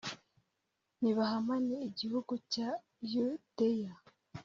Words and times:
nibahamane 1.01 1.75
igihugu 1.89 2.33
cya 2.51 2.69
yudeya 3.11 3.93